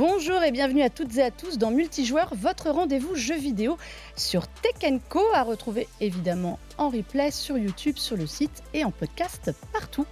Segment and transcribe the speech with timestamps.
[0.00, 3.76] Bonjour et bienvenue à toutes et à tous dans Multijoueur, votre rendez-vous jeu vidéo
[4.16, 8.92] sur Tech Co, à retrouver évidemment en replay sur YouTube, sur le site et en
[8.92, 10.06] podcast partout.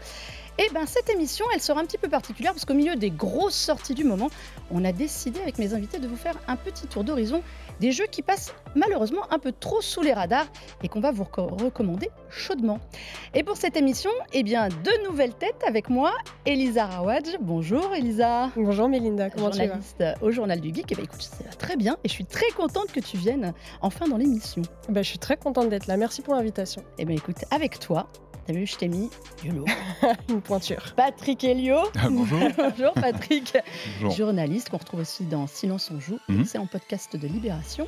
[0.59, 3.09] Et eh bien cette émission, elle sera un petit peu particulière parce qu'au milieu des
[3.09, 4.29] grosses sorties du moment,
[4.71, 7.43] on a décidé avec mes invités de vous faire un petit tour d'horizon
[7.81, 10.47] des jeux qui passent malheureusement un peu trop sous les radars
[10.83, 12.79] et qu'on va vous recommander chaudement.
[13.35, 16.13] Et pour cette émission, eh bien deux nouvelles têtes avec moi,
[16.47, 17.39] Elisa Rawaj.
[17.41, 18.51] Bonjour Elisa.
[18.57, 20.15] Bonjour Melinda, comment tu vas?
[20.21, 20.87] Au Journal du Geek.
[20.91, 23.53] Eh bien écoute, ça va très bien et je suis très contente que tu viennes
[23.81, 24.63] enfin dans l'émission.
[24.89, 25.97] Bah, je suis très contente d'être là.
[25.97, 26.83] Merci pour l'invitation.
[26.99, 28.09] Eh bien écoute, avec toi,
[28.49, 29.11] T'as vu, je t'ai mis
[29.43, 29.69] du lourd.
[30.31, 30.95] Une pointure.
[30.97, 31.81] Patrick Helio.
[32.01, 32.39] Ah, bonjour.
[32.57, 33.59] bonjour Patrick.
[34.17, 36.19] Journaliste qu'on retrouve aussi dans Silence on joue.
[36.29, 36.47] Mhm.
[36.47, 37.87] C'est en podcast de Libération.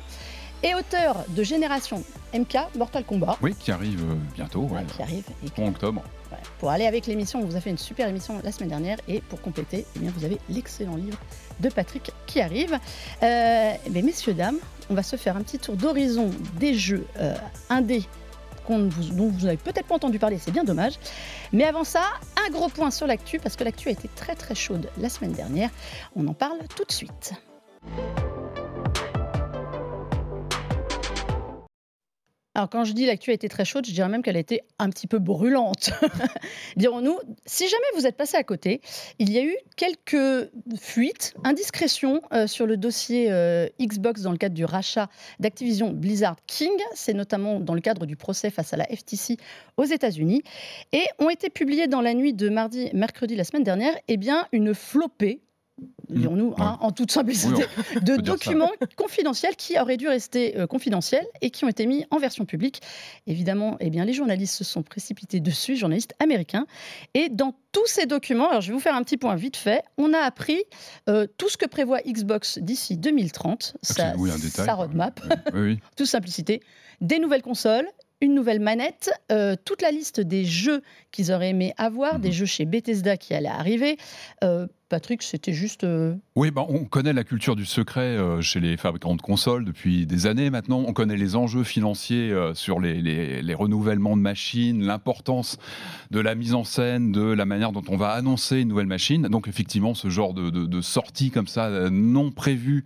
[0.61, 2.03] Et auteur de Génération
[2.35, 3.39] MK, Mortal Kombat.
[3.41, 4.67] Oui, qui arrive euh, bientôt.
[4.95, 5.23] qui arrive.
[5.57, 6.03] En octobre.
[6.59, 8.97] Pour aller avec l'émission, on vous a fait une super émission la semaine dernière.
[9.07, 11.17] Et pour compléter, eh bien, vous avez l'excellent livre
[11.59, 12.77] de Patrick qui arrive.
[13.23, 14.59] Euh, mais messieurs, dames,
[14.91, 17.33] on va se faire un petit tour d'horizon des jeux euh,
[17.71, 18.03] indés
[18.67, 20.93] dont vous n'avez peut-être pas entendu parler, c'est bien dommage.
[21.51, 22.03] Mais avant ça,
[22.47, 25.33] un gros point sur l'actu, parce que l'actu a été très très chaude la semaine
[25.33, 25.69] dernière.
[26.15, 27.33] On en parle tout de suite.
[32.61, 34.61] Alors quand je dis l'actu a été très chaude, je dirais même qu'elle a été
[34.77, 35.93] un petit peu brûlante,
[36.77, 37.17] dirons-nous.
[37.47, 38.81] Si jamais vous êtes passé à côté,
[39.17, 44.37] il y a eu quelques fuites, indiscrétions euh, sur le dossier euh, Xbox dans le
[44.37, 45.09] cadre du rachat
[45.39, 46.69] d'Activision Blizzard King.
[46.93, 49.37] C'est notamment dans le cadre du procès face à la FTC
[49.77, 50.43] aux États-Unis.
[50.93, 54.45] Et ont été publiées dans la nuit de mardi, mercredi la semaine dernière, eh bien,
[54.51, 55.41] une flopée
[56.09, 57.63] dirons-nous, hein, en toute simplicité,
[58.01, 62.17] de documents confidentiels qui auraient dû rester euh, confidentiels et qui ont été mis en
[62.17, 62.81] version publique.
[63.27, 66.65] Évidemment, eh bien, les journalistes se sont précipités dessus, journalistes américains.
[67.13, 69.83] Et dans tous ces documents, alors je vais vous faire un petit point vite fait,
[69.97, 70.61] on a appris
[71.09, 74.13] euh, tout ce que prévoit Xbox d'ici 2030, sa,
[74.49, 75.21] sa roadmap,
[75.95, 76.61] toute simplicité,
[76.99, 77.87] des nouvelles consoles,
[78.19, 80.81] une nouvelle manette, euh, toute la liste des jeux
[81.11, 82.33] qu'ils auraient aimé avoir, des mhm.
[82.33, 83.97] jeux chez Bethesda qui allaient arriver,
[84.91, 85.85] Patrick, c'était juste.
[85.85, 89.63] Euh, oui, bah, on connaît la culture du secret euh, chez les fabricants de consoles
[89.63, 90.83] depuis des années maintenant.
[90.85, 95.57] On connaît les enjeux financiers euh, sur les, renouvellements de machines, l'importance
[96.09, 99.29] de la mise en scène, de la manière dont on va annoncer une nouvelle machine.
[99.29, 102.83] Donc, effectivement, ce genre de, sortie comme ça, non prévue,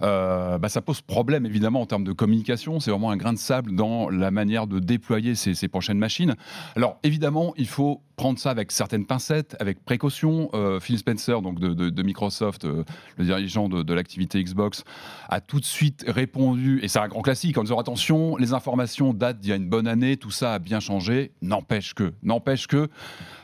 [0.00, 2.80] bah, ça pose problème évidemment en termes de communication.
[2.80, 6.34] C'est vraiment un grain de sable dans la manière de déployer ces prochaines machines.
[6.76, 10.50] Alors, évidemment, il faut prendre ça avec certaines pincettes, avec précaution.
[10.80, 12.84] Phil Spencer donc de, Microsoft, euh,
[13.16, 14.84] le dirigeant de, l'activité Xbox,
[15.28, 19.12] a tout de suite répondu, et c'est un grand classique, en disant attention, les informations
[19.12, 22.66] datent d'il y a une bonne année, tout ça a bien changé, n'empêche que, n'empêche
[22.66, 22.88] que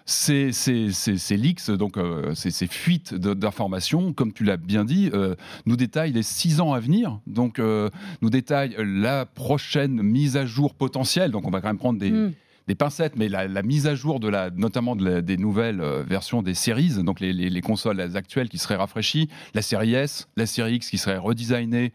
[0.07, 5.35] ces, ces, leaks, donc euh, ces, fuites d'informations, comme tu l'as bien dit, euh,
[5.67, 10.75] nous détaillent les six ans à venir, donc nous détaillent la prochaine mise à jour
[10.75, 12.11] potentielle, donc on va quand même prendre des...
[12.11, 12.33] Mm
[12.69, 16.53] des pincettes, mais la, mise à jour de la, notamment des nouvelles euh, versions des
[16.53, 20.99] séries, donc les, consoles actuelles qui seraient rafraîchies, la série S, la série X qui
[20.99, 21.93] serait redesignée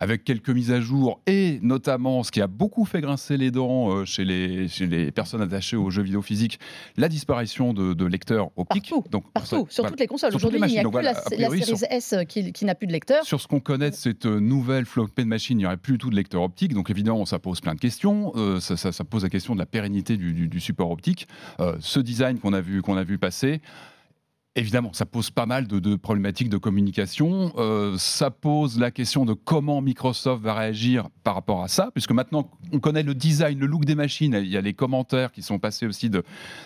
[0.00, 3.92] avec quelques mises à jour, et notamment ce qui a beaucoup fait grincer les dents
[3.92, 6.58] euh, chez, les, les personnes attachées aux jeux vidéo physiques,
[6.96, 8.90] la disparition de, lecteurs optiques.
[8.90, 10.34] Partout, donc, partout sur toutes les consoles.
[10.34, 13.24] Aujourd'hui, il n'y a plus la, série S euh, qui, n'a plus de lecteur.
[13.24, 15.98] Sur ce qu'on connaît de cette nouvelle flopée de machines, il n'y aurait plus du
[15.98, 18.32] tout de lecteur optique, donc évidemment, ça pose plein de questions.
[18.58, 21.28] ça, ça pose la question de la pérennité du, support optique.
[21.60, 23.60] Euh, ce design qu'on a, vu, qu'on a vu passer,
[24.58, 27.52] Évidemment, ça pose pas mal de, problématiques de communication.
[27.58, 32.12] Euh, ça pose la question de comment Microsoft va réagir par rapport à ça, puisque
[32.12, 34.32] maintenant on connaît le design, le look des machines.
[34.32, 36.10] Il y a les commentaires qui sont passés aussi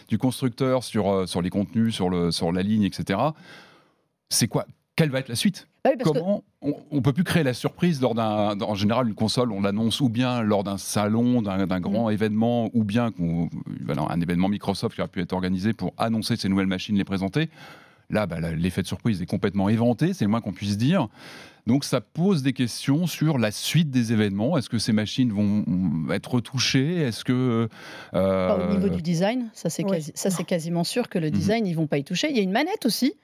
[0.08, 3.18] du constructeur sur, euh, sur les contenus, sur, le, sur la ligne, etc.
[4.28, 4.66] C'est quoi
[5.00, 5.66] Quelle va être la suite?
[5.82, 8.60] Bah Comment on, ne peut plus créer la surprise lors d'un.
[8.60, 12.12] En général, une console, on l'annonce ou bien lors d'un salon, d'un grand mm.
[12.12, 16.66] événement, ou bien un événement Microsoft qui a pu être organisé pour annoncer ces nouvelles
[16.66, 17.48] machines, les présenter.
[18.10, 21.08] Là, bah, l'effet de surprise est complètement éventé, c'est le moins qu'on puisse dire.
[21.66, 24.58] Donc ça pose des questions sur la suite des événements.
[24.58, 25.64] Est-ce que ces machines vont
[26.12, 26.96] être retouchées?
[26.96, 27.70] Est-ce que
[28.12, 31.32] euh, au niveau du design, ça c'est quasiment sûr que le mhm.
[31.32, 32.28] design ils vont pas y toucher.
[32.28, 33.14] Il y a une manette aussi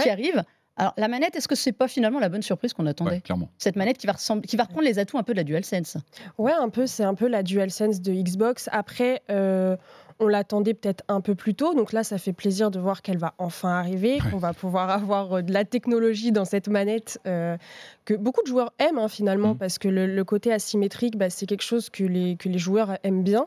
[0.00, 0.44] qui arrive.
[0.76, 3.48] Alors, la manette, est-ce que c'est pas finalement la bonne surprise qu'on attendait clairement.
[3.58, 5.98] Cette manette qui va, qui va reprendre les atouts un peu de la DualSense.
[6.38, 8.68] Ouais, un peu, c'est un peu la DualSense de Xbox.
[8.72, 9.76] Après, euh,
[10.18, 11.74] on l'attendait peut-être un peu plus tôt.
[11.74, 15.38] Donc là, ça fait plaisir de voir qu'elle va enfin arriver, qu'on va pouvoir avoir
[15.38, 17.56] euh, de la technologie dans cette manette euh,
[18.04, 19.58] que beaucoup de joueurs aiment hein, finalement, mm.
[19.58, 23.22] parce que le, côté asymétrique, bah, c'est quelque chose que les, que les joueurs aiment
[23.22, 23.46] bien.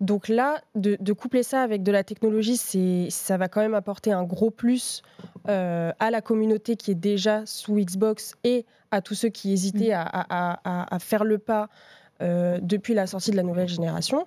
[0.00, 2.56] Donc là, de, coupler ça avec de la technologie,
[3.10, 5.02] ça va quand même apporter un gros plus
[5.48, 9.94] euh, à la communauté qui est déjà sous Xbox et à tous ceux qui hésitaient
[9.94, 10.08] mm.
[10.64, 11.68] à, faire le pas
[12.22, 14.26] euh, depuis la sortie de la nouvelle génération.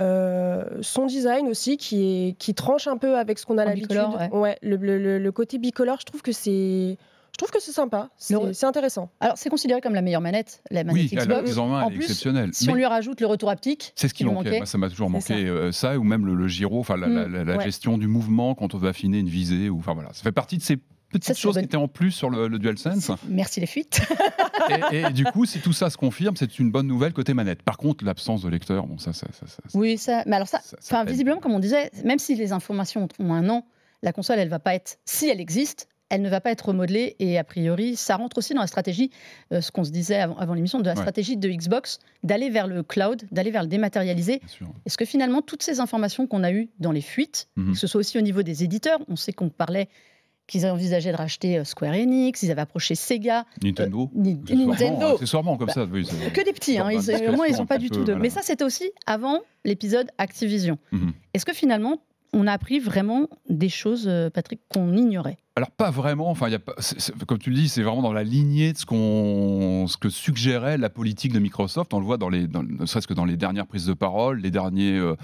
[0.00, 4.00] Euh, son design aussi qui, est, qui tranche un peu avec ce qu'on a l'habitude.
[4.32, 4.58] Ouais.
[4.62, 6.96] le, côté bicolore, je trouve que c'est
[7.34, 9.10] je trouve que c'est sympa, c'est intéressant.
[9.18, 11.58] Alors, c'est considéré comme la meilleure manette, la manette oui, Xbox.
[11.58, 12.06] En, main, plus,
[12.52, 14.58] si on lui rajoute le retour haptique, c'est ce qui manquait.
[14.58, 15.98] Moi, ça m'a toujours manqué euh, ça.
[15.98, 19.28] ou même le, gyro, enfin la, mm, gestion du mouvement quand on veut affiner une
[19.28, 19.68] visée.
[19.68, 20.78] Ou, enfin voilà, ça fait partie de ces
[21.10, 23.10] petites choses qui étaient en plus sur le, DualSense.
[23.28, 24.00] Merci les fuites.
[24.92, 27.64] et, du coup, si tout ça se confirme, c'est une bonne nouvelle côté manette.
[27.64, 30.22] Par contre, l'absence de lecteur, bon, ça, ça, ça, ça Oui, ça.
[30.26, 33.66] Mais alors ça, ça visiblement, comme on disait, même si les informations ont un an,
[34.02, 37.16] la console, elle va pas être, si elle existe, elle ne va pas être remodelée
[37.18, 39.10] et a priori, ça rentre aussi dans la stratégie,
[39.52, 42.82] euh, ce qu'on se disait avant, l'émission, de la stratégie de Xbox, d'aller vers le
[42.84, 44.40] cloud, d'aller vers le dématérialisé.
[44.86, 47.72] Est-ce que finalement, toutes ces informations qu'on a eues dans les fuites, mhm.
[47.72, 49.88] que ce soit aussi au niveau des éditeurs, on sait qu'on parlait
[50.46, 53.44] qu'ils envisageaient de racheter euh, Square Enix, ils avaient approché Sega.
[53.62, 54.10] Nintendo.
[54.14, 55.16] Euh, Nintendo.
[55.18, 55.84] C'est sûrement comme ça.
[55.90, 56.90] Oui, que des petits, hein,
[57.28, 58.14] au moins ils n'ont pas du tout de.
[58.14, 60.78] Mais ça, c'était aussi avant l'épisode Activision.
[60.92, 61.12] Mhm.
[61.32, 62.02] Est-ce que finalement,
[62.32, 65.38] on a appris vraiment des choses, Patrick, qu'on ignorait?
[65.56, 66.48] Alors pas vraiment, enfin,
[67.28, 70.90] comme tu le dis, c'est vraiment dans la lignée de ce, ce que suggérait la
[70.90, 71.94] politique de Microsoft.
[71.94, 74.50] On le voit dans les, ne serait-ce que dans les dernières prises de parole, les,
[74.50, 75.14] derniers, euh,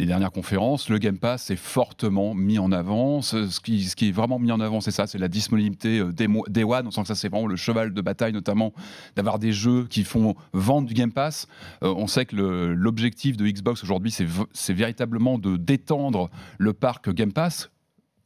[0.00, 0.88] les dernières conférences.
[0.88, 3.22] Le Game Pass est fortement mis en avant.
[3.22, 6.12] Ce qui, ce qui est vraiment mis en avant, c'est ça, c'est la disponibilité euh,
[6.12, 6.88] des, One.
[6.88, 8.72] On sent que ça, c'est vraiment le cheval de bataille, notamment
[9.14, 11.46] d'avoir des jeux qui font vendre du Game Pass.
[11.84, 16.28] Euh, on sait que l'objectif de Xbox aujourd'hui, c'est, c'est véritablement de détendre
[16.58, 17.70] le parc Game Pass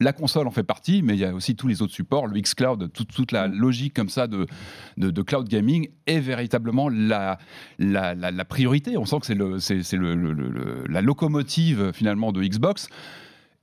[0.01, 2.39] la console en fait partie, mais il y a aussi tous les autres supports, le
[2.39, 4.47] xCloud, toute, toute la logique comme ça de,
[4.97, 7.37] de, cloud gaming est véritablement la,
[7.77, 8.97] la, priorité.
[8.97, 12.89] On sent que c'est le, la locomotive finalement de Xbox.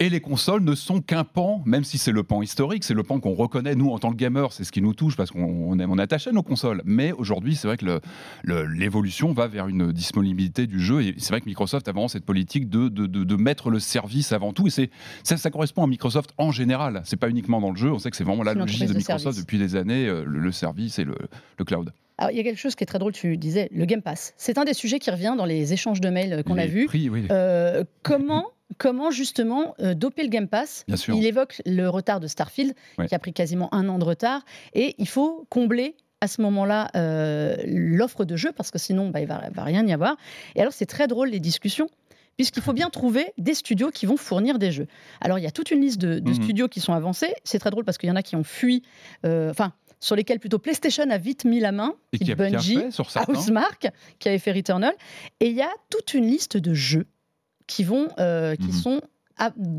[0.01, 3.03] Et les consoles ne sont qu'un pan, même si c'est le pan historique, c'est le
[3.03, 5.77] pan qu'on reconnaît, nous, en tant que gamers, c'est ce qui nous touche parce qu'on
[5.81, 6.83] est, on attaché à nos consoles.
[6.85, 8.01] Mais aujourd'hui, c'est vrai que
[8.45, 11.03] l'évolution va vers une disponibilité du jeu.
[11.03, 14.31] Et c'est vrai que Microsoft a vraiment cette politique de, de, de, mettre le service
[14.31, 14.69] avant tout.
[14.69, 14.91] Et c'est,
[15.25, 17.03] ça, ça, correspond à Microsoft en général.
[17.05, 17.91] C'est pas uniquement dans le jeu.
[17.91, 21.01] On sait que c'est vraiment la logique de Microsoft depuis des années, euh, le, service
[21.01, 21.17] et le,
[21.59, 21.93] le cloud.
[22.19, 24.33] Alors, il y a quelque chose qui est très drôle, tu disais, le Game Pass.
[24.37, 26.89] C'est un des sujets qui revient dans les échanges de mails qu'on a vus.
[27.33, 30.85] Euh, comment comment justement euh, doper le Game Pass.
[31.09, 32.75] Il évoque le retard de Starfield,
[33.09, 34.45] qui a pris quasiment un an de retard,
[34.75, 39.21] et il faut combler à ce moment-là euh, l'offre de jeu, parce que sinon, bah,
[39.21, 40.17] il ne va, rien y avoir.
[40.57, 41.89] Et alors, c'est très drôle les discussions,
[42.37, 44.87] puisqu'il faut bien trouver des studios qui vont fournir des jeux.
[45.21, 46.35] Alors, il y a toute une liste de, mhm.
[46.35, 47.33] studios qui sont avancés.
[47.45, 48.83] C'est très drôle parce qu'il y en a qui ont fui,
[49.25, 52.91] euh, enfin, sur lesquels plutôt PlayStation a vite mis la main, et qui a Bungie,
[52.91, 53.89] sur Housemark,
[54.19, 54.95] qui avait fait Returnal.
[55.41, 57.07] Et il y a toute une liste de jeux
[57.69, 58.73] qui vont, euh, qui mhm.
[58.73, 59.01] sont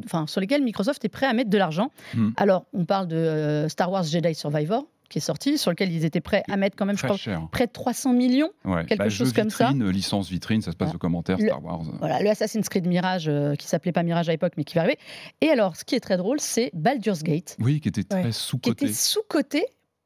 [0.05, 1.91] enfin, sur lesquels Microsoft est prêt à mettre de l'argent.
[2.15, 2.33] Mhm.
[2.37, 6.05] Alors, on parle de euh, Star Wars Jedi Survivor, qui est sorti, sur lequel ils
[6.05, 7.17] étaient prêts à mettre quand même, je crois,
[7.51, 8.51] près de 300 millions,
[8.87, 9.91] quelque bah, chose comme vitrine, ça.
[9.91, 11.81] Licence vitrine, ça se passe de commentaires Star Wars.
[11.99, 14.81] Voilà, le Assassin's Creed Mirage, euh, qui s'appelait pas Mirage à l'époque, mais qui va
[14.81, 14.99] arriver.
[15.41, 17.57] Et alors, ce qui est très drôle, c'est Baldur's Gate.
[17.59, 18.75] Oui, qui était très sous-coté.
[18.75, 19.65] Qui était sous-coté.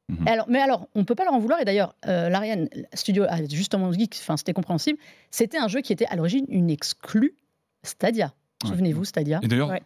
[0.10, 0.28] Mhm.
[0.28, 1.60] Alors, mais alors, on ne peut pas leur en vouloir.
[1.60, 5.00] Et d'ailleurs, euh, l'Ariane Studio a justement dit que c'était compréhensible.
[5.32, 7.36] C'était un jeu qui était à l'origine une exclue
[7.84, 8.34] Stadia.
[8.66, 9.40] Souvenez-vous, Stadia.
[9.44, 9.84] Et d'ailleurs, Ouais,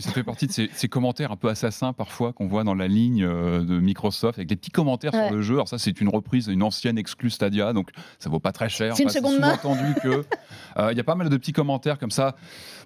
[0.00, 3.24] ça fait partie de ces, commentaires un peu assassins parfois qu'on voit dans la ligne
[3.24, 5.54] euh, de Microsoft avec des petits commentaires sur le jeu.
[5.54, 8.94] Alors ça, c'est une reprise d'une ancienne exclue Stadia, donc ça vaut pas très cher.
[8.94, 9.54] C'est une seconde main.
[9.54, 10.26] entendu que
[10.78, 12.36] euh, il y a pas mal de petits commentaires comme ça.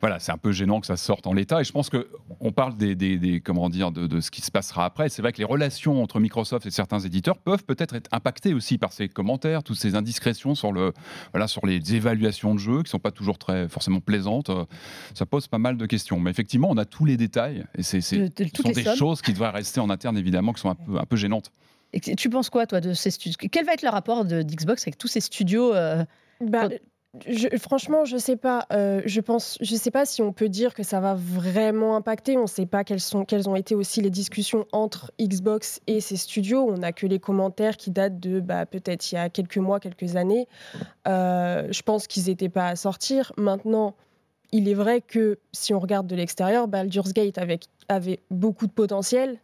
[0.01, 1.61] Voilà, c'est un peu gênant que ça sorte en l'état.
[1.61, 2.09] Et je pense que
[2.39, 5.09] on parle des, des, comment dire de, ce qui se passera après.
[5.09, 8.79] C'est vrai que les relations entre Microsoft et certains éditeurs peuvent peut-être être impactées aussi
[8.79, 10.93] par ces commentaires, toutes ces indiscrétions sur le
[11.33, 14.51] voilà sur les évaluations de jeux qui sont pas toujours très forcément plaisantes.
[15.15, 16.21] Ça pose pas mal de questions.
[16.21, 17.65] Mais effectivement, on a tous les détails.
[17.77, 18.29] Et c'est, sont
[18.73, 21.51] des choses qui devraient rester en interne, évidemment, qui sont un peu, un peu gênantes.
[21.93, 23.37] Et tu penses quoi, toi, de ces studios?
[23.51, 26.05] Quel va être le rapport de, d'Xbox avec tous ces studios euh,
[26.41, 26.69] bah,
[27.61, 28.67] franchement, je sais pas.
[28.73, 32.37] Euh, je pense, je sais pas si on peut dire que ça va vraiment impacter.
[32.37, 36.01] On ne sait pas quelles sont, quelles ont été aussi les discussions entre Xbox et
[36.01, 36.67] ces studios.
[36.69, 39.79] On n'a que les commentaires qui datent de bah, peut-être il y a quelques mois,
[39.81, 40.49] quelques années.
[41.07, 43.33] Euh, je pense qu'ils n'étaient pas à sortir.
[43.37, 43.95] Maintenant,
[44.55, 47.39] il est vrai que si on regarde de l'extérieur, Baldur's Gate
[47.89, 49.39] avait, beaucoup de potentiel,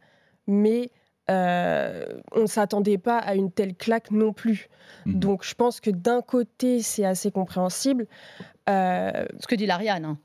[0.46, 0.88] mais
[1.28, 4.68] euh, on ne s'attendait pas à une telle claque non plus.
[5.06, 5.18] Mhm.
[5.18, 8.06] Donc je pense que d'un côté, c'est assez compréhensible.
[8.68, 10.04] Euh, Ce que dit l'Ariane.
[10.04, 10.18] Hein.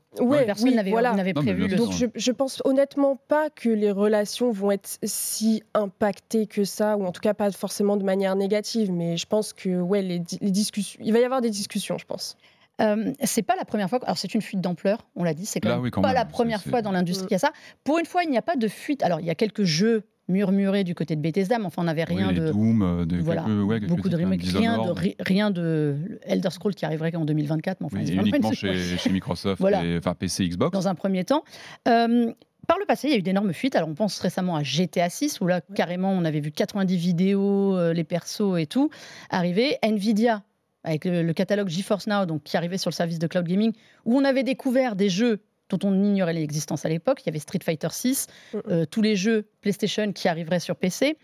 [0.46, 1.16] Personne n'avait voilà.
[1.34, 6.46] prévu le Donc je, je pense honnêtement pas que les relations vont être si impactées
[6.46, 9.80] que ça, ou en tout cas pas forcément de manière négative, mais je pense que
[9.80, 12.36] ouais, les discussions, il va y avoir des discussions, je pense.
[12.80, 14.00] Euh, c'est pas la première fois.
[14.04, 15.46] Alors c'est une fuite d'ampleur, on l'a dit.
[15.46, 17.52] C'est quand, pas la première fois dans l'industrie qu'il y a ça.
[17.84, 19.02] Pour une fois, il n'y a pas de fuite.
[19.02, 22.04] Alors il y a quelques jeux murmurés du côté de Bethesda, mais enfin on n'avait
[22.04, 22.50] rien de.
[22.50, 23.44] Doom, euh, de voilà,
[23.88, 27.98] beaucoup de remakes, rien de, rien de Elder Scrolls qui arriverait en 2024, mais enfin.
[27.98, 29.84] Oui, uniquement chez, chez, Microsoft, voilà.
[29.84, 30.72] et, enfin PC, Xbox.
[30.72, 31.44] Dans un premier temps.
[31.88, 32.32] Euh,
[32.66, 33.76] par le passé, il y a eu d'énormes fuites.
[33.76, 37.76] Alors, on pense récemment à GTA 6, où là, carrément, on avait vu 90 vidéos,
[37.76, 38.90] euh, les persos et tout,
[39.30, 39.76] arriver.
[39.82, 40.42] Nvidia,
[40.86, 43.72] avec le, catalogue GeForce Now, donc, qui arrivait sur le service de cloud gaming,
[44.04, 47.22] où on avait découvert des jeux dont on ignorait l'existence à l'époque.
[47.22, 48.28] Il y avait Street Fighter 6,
[48.68, 51.18] euh, tous les jeux PlayStation qui arriveraient sur PC.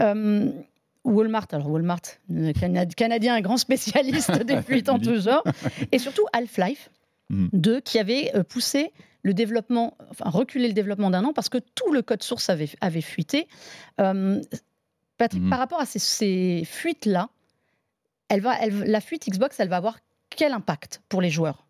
[0.00, 0.50] Euh,
[1.04, 2.02] Walmart, alors Walmart,
[2.96, 5.44] canadien, un grand spécialiste des fuites en tout genre,
[5.92, 6.90] et surtout Half-Life
[7.30, 7.82] 2, mm.
[7.82, 8.92] qui avait poussé
[9.26, 12.68] le développement, enfin reculer le développement d'un an parce que tout le code source avait,
[12.80, 13.48] avait fuité.
[14.00, 14.40] Euh,
[15.18, 15.50] Patrick, mhm.
[15.50, 17.28] par rapport à ces, fuites-là,
[18.28, 19.98] elle va, la fuite Xbox, elle va avoir
[20.30, 21.65] quel impact pour les joueurs?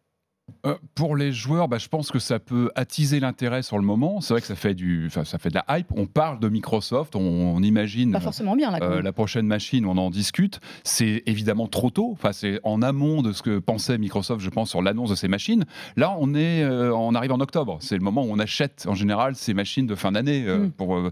[0.64, 4.20] Euh, pour les joueurs, bah, je pense que ça peut attiser l'intérêt sur le moment.
[4.20, 5.88] C'est vrai que ça fait, du, ça fait de la hype.
[5.94, 10.10] On parle de Microsoft, on, imagine Pas forcément bien, euh, la prochaine machine, on en
[10.10, 10.60] discute.
[10.84, 12.10] C'est évidemment trop tôt.
[12.12, 15.28] Enfin, c'est en amont de ce que pensait Microsoft, je pense, sur l'annonce de ces
[15.28, 15.64] machines.
[15.96, 17.78] Là, on, est, euh, on arrive en octobre.
[17.80, 20.42] C'est le moment où on achète en général ces machines de fin d'année.
[20.46, 20.70] Mm.
[20.70, 21.10] pour,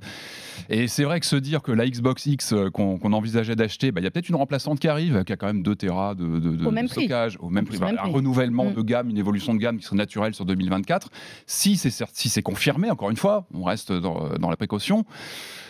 [0.69, 4.05] et c'est vrai que se dire que la Xbox X qu'on envisageait d'acheter, bah, il
[4.05, 6.65] y a peut-être une remplaçante qui arrive, qui a quand même 2 Tera de, de,
[6.65, 8.75] au même stockage, au même prix, un renouvellement mm.
[8.75, 11.11] de gamme, une évolution de gamme qui serait naturelle sur 2024.
[11.47, 15.05] Si c'est si confirmé, encore une fois, on reste dans, la précaution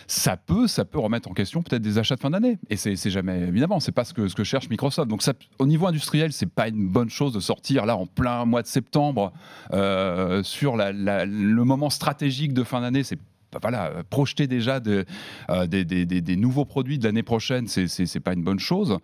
[0.07, 2.59] ça peut, ça peut remettre en question peut-être des achats de fin d'année.
[2.69, 5.09] Et c'est jamais, évidemment, c'est pas ce que, ce que cherche Microsoft.
[5.09, 5.23] Donc,
[5.57, 8.67] au niveau industriel, c'est pas une bonne chose de sortir là en plein mois de
[8.67, 9.33] septembre
[9.73, 13.01] euh, sur le moment stratégique de fin d'année.
[13.01, 13.17] C'est
[13.61, 15.05] voilà, projeter déjà de,
[15.49, 18.97] euh, des, nouveaux produits de l'année prochaine, c'est pas une bonne chose.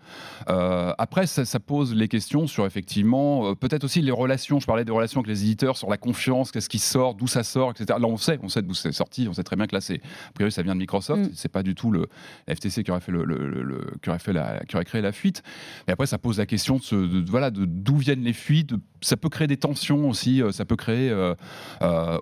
[0.49, 4.59] Euh, après, ça, pose les questions sur effectivement, euh, peut-être aussi les relations.
[4.59, 7.43] Je parlais des relations avec les éditeurs sur la confiance, qu'est-ce qui sort, d'où ça
[7.43, 7.99] sort, etc.
[7.99, 9.95] Là, on sait, on sait d'où c'est sorti, on sait très bien que là, c'est
[9.95, 11.21] a priori, ça vient de Microsoft.
[11.21, 11.29] Mm.
[11.35, 12.07] C'est pas du tout le
[12.49, 15.43] FTC qui aurait fait le, qui aurait fait la, qui aurait créé la fuite.
[15.87, 18.73] Mais après, ça pose la question de, voilà, de d'où viennent les fuites.
[19.01, 20.41] ça peut créer des tensions aussi.
[20.51, 21.13] Ça peut créer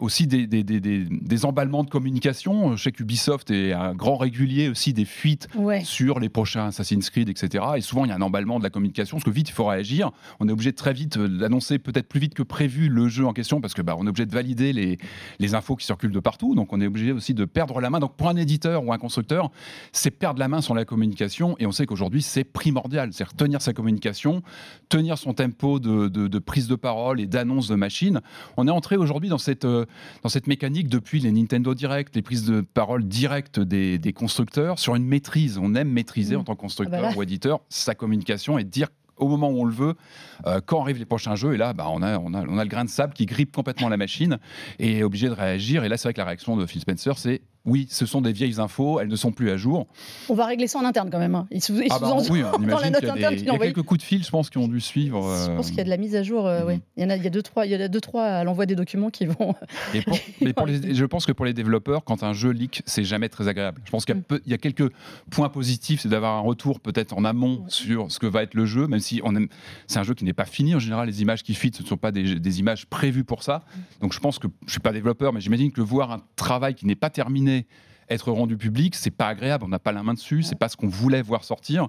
[0.01, 2.75] aussi des, des emballements de communication communication.
[2.75, 5.47] Je sais qu'Ubisoft est un grand régulier aussi des fuites
[5.83, 7.63] sur les prochains Assassin's Creed, etc.
[7.77, 9.65] Et souvent, il y a un emballement de la communication, parce que vite, il faut
[9.65, 10.11] réagir.
[10.39, 13.25] On est obligé de très vite euh, d'annoncer, peut-être plus vite que prévu, le jeu
[13.25, 14.97] en question, parce que bah, on est obligé de valider les,
[15.39, 16.55] les infos qui circulent de partout.
[16.55, 17.99] Donc, on est obligé aussi de perdre la main.
[17.99, 19.51] Donc, pour un éditeur ou un constructeur,
[19.93, 21.55] c'est perdre la main sur la communication.
[21.59, 23.11] Et on sait qu'aujourd'hui, c'est primordial.
[23.13, 24.43] C'est tenir sa communication,
[24.89, 28.21] tenir son tempo de, de, prise de parole et d'annonce de machine.
[28.57, 29.85] On est entré aujourd'hui dans cette, euh,
[30.23, 34.95] dans cette mécanique depuis les Nintendo Direct les prises de parole directes des, constructeurs sur
[34.95, 35.57] une maîtrise.
[35.57, 36.39] On aime maîtriser mmh.
[36.39, 38.89] en tant que constructeur ah bah ou éditeur sa communication et dire
[39.19, 39.95] au moment où on le veut,
[40.47, 41.53] euh, quand arrivent les prochains jeux.
[41.53, 43.53] Et là, bah, on, a, on, a, on a le grain de sable qui grippe
[43.53, 44.39] complètement la machine
[44.79, 45.83] et est obligé de réagir.
[45.83, 48.31] Et là, c'est vrai que la réaction de Phil Spencer, c'est oui, ce sont des
[48.31, 49.87] vieilles infos, elles ne sont plus à jour.
[50.29, 51.35] On va régler ça en interne quand même.
[51.35, 51.47] Hein.
[51.51, 53.99] Il, ah bah, oui, on imagine qu'il y a, des, il y a quelques coups
[53.99, 55.21] de fil, je pense, qui ont dû suivre.
[55.45, 56.47] Je pense qu'il y a de la mise à jour.
[56.47, 56.79] Euh, mhm.
[56.95, 58.43] Il y en a, il y a deux trois, il y a deux trois à
[58.43, 59.55] l'envoi des documents qui vont.
[60.41, 63.27] mais pour les, je pense que pour les développeurs, quand un jeu leak, c'est jamais
[63.27, 63.81] très agréable.
[63.83, 64.39] Je pense qu'il y, mm.
[64.47, 64.89] y, a quelques
[65.29, 68.65] points positifs, c'est d'avoir un retour peut-être en amont sur ce que va être le
[68.65, 69.49] jeu, même si on aime...
[69.87, 71.07] c'est un jeu qui n'est pas fini en général.
[71.07, 73.57] Les images qui fit, ce ne sont pas des, des images prévues pour ça.
[73.57, 73.79] Mm.
[74.01, 76.85] Donc je pense que je suis pas développeur, mais j'imagine que voir un travail qui
[76.85, 77.48] n'est pas terminé
[78.09, 80.77] être rendu public, c'est pas agréable, on n'a pas la main dessus, c'est pas ce
[80.77, 81.87] qu'on voulait voir sortir.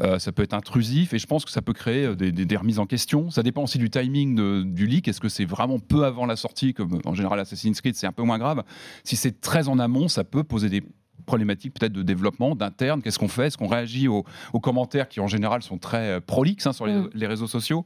[0.00, 2.78] Euh, ça peut être intrusif et je pense que ça peut créer euh, des, remises
[2.78, 3.30] en question.
[3.30, 5.08] Ça dépend aussi du timing du leak.
[5.08, 8.12] Est-ce que c'est vraiment peu avant la sortie, comme en général Assassin's Creed, c'est un
[8.12, 8.62] peu moins grave.
[9.04, 10.82] Si c'est très en amont, ça peut poser des
[11.26, 13.02] problématiques peut-être de développement, d'interne.
[13.02, 13.46] Qu'est-ce qu'on fait?
[13.46, 14.24] Est-ce qu'on réagit aux,
[14.60, 17.10] commentaires qui en général sont très euh, prolixes hein, sur les, mm.
[17.14, 17.84] les réseaux sociaux?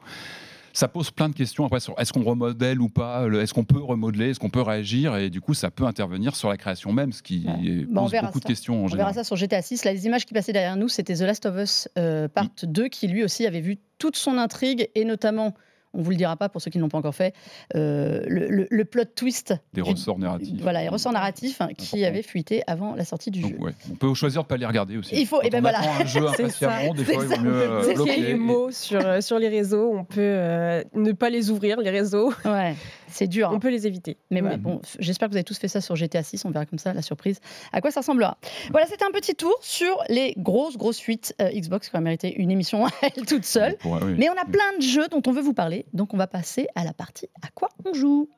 [0.74, 3.80] Ça pose plein de questions après sur est-ce qu'on remodèle ou pas, est-ce qu'on peut
[3.80, 7.12] remodeler, est-ce qu'on peut réagir, et du coup ça peut intervenir sur la création même,
[7.12, 7.46] ce qui
[7.94, 9.06] pose beaucoup de questions en général.
[9.06, 9.84] On verra ça sur GTA 6.
[9.84, 13.06] les images qui passaient derrière nous, c'était The Last of Us euh, Part 2, qui
[13.06, 15.54] lui aussi avait vu toute son intrigue, et notamment
[15.94, 17.34] on vous le dira pas pour ceux qui ne l'ont pas encore fait,
[17.74, 19.54] euh, le, plot twist.
[19.72, 20.60] Des ressorts narratifs.
[20.60, 23.56] Voilà, les ressorts narratifs hein, qui avaient fuité avant la sortie du jeu.
[23.90, 25.14] On peut choisir de ne pas les regarder aussi.
[25.16, 25.80] Il faut, et ben voilà.
[26.00, 28.16] un jeu impatiemment, des fois il vaut mieux euh, bloquer.
[28.16, 32.32] les mots sur, euh, sur les réseaux, on peut ne pas les ouvrir, les réseaux.
[32.44, 32.74] Ouais.
[33.14, 33.50] C'est dur.
[33.52, 34.16] On peut les éviter.
[34.32, 36.44] Mais bon, j'espère que vous avez tous fait ça sur GTA 6.
[36.46, 37.38] On verra comme ça la surprise.
[37.72, 38.38] À quoi ça ressemblera?
[38.72, 42.34] Voilà, c'était un petit tour sur les grosses, grosses fuites euh, Xbox qui aurait mérité
[42.34, 43.76] une émission à elle toute seule.
[44.18, 45.86] Mais on a plein de jeux dont on veut vous parler.
[45.92, 48.28] Donc on va passer à la partie à quoi on joue.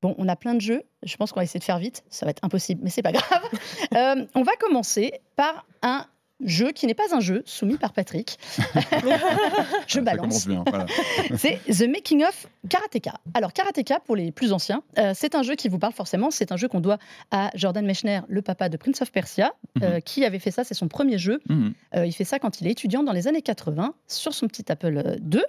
[0.00, 0.82] Bon, on a plein de jeux.
[1.02, 2.04] Je pense qu'on va essayer de faire vite.
[2.08, 3.26] Ça va être impossible, mais c'est pas grave.
[3.94, 6.06] Euh, on va commencer par un
[6.44, 8.38] jeu qui n'est pas un jeu soumis par Patrick.
[9.86, 10.48] je balance.
[11.36, 13.14] c'est The Making of Karateka.
[13.34, 16.30] Alors Karateka, pour les plus anciens, euh, c'est un jeu qui vous parle forcément.
[16.30, 16.98] C'est un jeu qu'on doit
[17.30, 20.02] à Jordan Mechner, le papa de Prince of Persia, euh, mhm.
[20.02, 20.64] qui avait fait ça.
[20.64, 21.40] C'est son premier jeu.
[21.48, 21.74] Mhm.
[21.96, 24.70] Euh, il fait ça quand il est étudiant dans les années 80 sur son petit
[24.70, 25.42] Apple II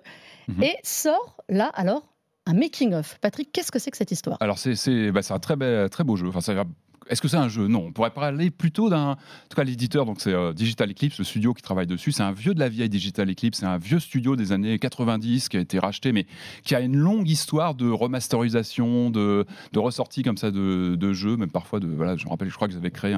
[0.48, 0.64] mhm.
[0.64, 2.08] et sort là alors
[2.46, 3.18] un making of.
[3.22, 4.38] Patrick, qu'est-ce que c'est que cette histoire?
[4.42, 6.28] Alors c'est bah, un très, très beau jeu.
[6.28, 6.66] Enfin, ça
[7.10, 7.68] est-ce que c'est un jeu?
[7.68, 9.12] Non, on pourrait parler plutôt d'un.
[9.12, 9.16] En
[9.50, 12.12] tout cas, l'éditeur, donc c'est euh, Digital Eclipse, le studio qui travaille dessus.
[12.12, 13.60] C'est un vieux de la vieille Digital Eclipse.
[13.60, 16.26] C'est un vieux studio des années 90 qui a été racheté, mais
[16.64, 21.80] qui a une longue histoire de remasterisation, de, de comme ça de, jeux, même parfois
[21.80, 21.88] de.
[21.88, 23.16] Voilà, je me rappelle, je crois qu'ils avaient créé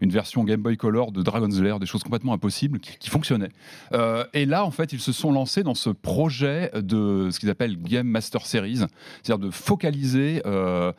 [0.00, 3.50] une version Game Boy Color de Dragon's Lair, des choses complètement impossibles qui, fonctionnaient.
[3.92, 7.50] Euh, et là, en fait, ils se sont lancés dans ce projet de ce qu'ils
[7.50, 8.78] appellent Game Master Series,
[9.22, 10.92] c'est-à-dire de focaliser, euh,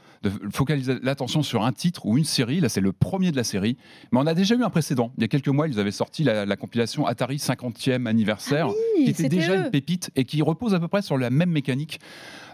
[0.52, 2.60] focaliser l'attention sur un titre ou une série.
[2.60, 3.78] Là, c'est le premier de la série.
[4.12, 5.12] Mais on a déjà eu un précédent.
[5.18, 9.10] Il y a quelques mois, ils avaient sorti la, compilation Atari 50e anniversaire, ah qui
[9.10, 12.00] était déjà une pépite et qui repose à peu près sur la même mécanique.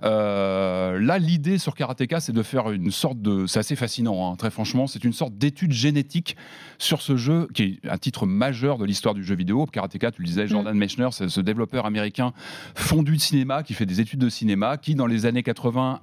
[0.03, 3.45] Euh, là, l'idée sur Karateka, c'est de faire une sorte de.
[3.45, 4.87] C'est assez fascinant, hein, très franchement.
[4.87, 6.35] C'est une sorte d'étude génétique
[6.79, 9.65] sur ce jeu, qui est un titre majeur de l'histoire du jeu vidéo.
[9.65, 10.79] Karateka, tu le disais, Jordan mm.
[10.79, 12.33] Mechner, c'est ce développeur américain
[12.75, 15.99] fondu de cinéma, qui fait des études de cinéma, qui, dans les années 80,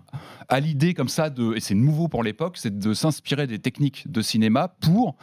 [0.49, 1.57] a l'idée comme ça de.
[1.57, 5.17] Et c'est nouveau pour l'époque, c'est de s'inspirer des techniques de cinéma pour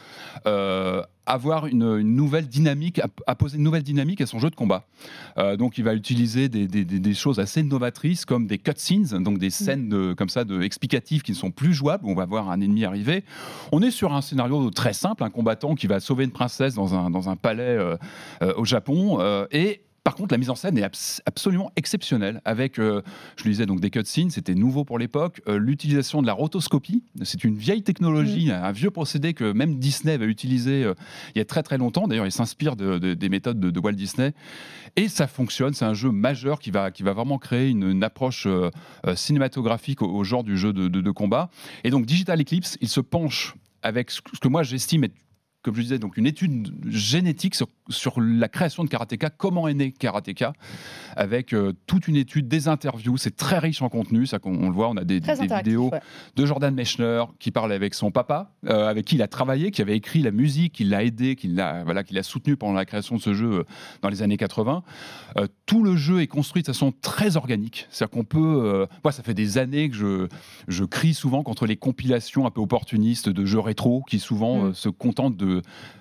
[0.45, 4.85] euh, avoir une, nouvelle dynamique, à, poser une nouvelle dynamique à son jeu de combat.
[5.37, 9.89] Euh, donc il va utiliser des, choses assez novatrices comme des cutscenes, donc des scènes
[9.89, 12.05] de, comme ça de explicatives qui ne sont plus jouables.
[12.05, 13.23] On va voir un ennemi arriver.
[13.71, 16.93] On est sur un scénario très simple, un combattant qui va sauver une princesse dans
[16.93, 17.97] un, dans un palais euh,
[18.57, 19.19] au Japon
[19.51, 22.39] et par contre, la mise en scène est absolument exceptionnelle.
[22.45, 23.01] Avec, euh,
[23.37, 25.41] je le disais, donc des cutscenes, c'était nouveau pour l'époque.
[25.47, 28.51] Euh, l'utilisation de la rotoscopie, c'est une vieille technologie, mm.
[28.51, 30.93] un vieux procédé que même Disney va utiliser euh,
[31.33, 32.07] il y a très très longtemps.
[32.07, 34.33] D'ailleurs, il s'inspire des méthodes de, Walt Disney.
[34.95, 35.73] Et ça fonctionne.
[35.73, 38.47] C'est un jeu majeur qui va, qui va vraiment créer une, approche
[39.15, 41.49] cinématographique au, genre du jeu de, de, combat.
[41.83, 45.15] Et donc, Digital Eclipse, il se penche avec ce que moi j'estime être
[45.65, 47.55] comme je disais, donc une étude génétique
[47.89, 50.53] sur, la création de Karateka, comment est né Karateka,
[51.15, 54.75] avec euh, toute une étude, des interviews, c'est très riche en contenu, ça on, le
[54.75, 55.89] voit, on a des, vidéos
[56.35, 59.81] de Jordan Mechner qui parle avec son papa, euh, avec qui il a travaillé, qui
[59.81, 62.85] avait écrit la musique, qui l'a aidé, qui l'a voilà, qui l'a soutenu pendant la
[62.85, 63.63] création de ce jeu euh,
[64.03, 64.83] dans les années 80.
[65.65, 69.33] tout le jeu est construit de façon très organique, c'est-à-dire qu'on peut, moi ça fait
[69.33, 70.27] des années que je,
[70.67, 74.73] je crie souvent contre les compilations un peu opportunistes de jeux rétro qui souvent mm.
[74.75, 75.54] se contentent de